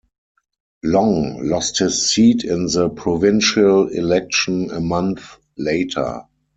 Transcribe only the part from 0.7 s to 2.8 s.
Long lost his seat in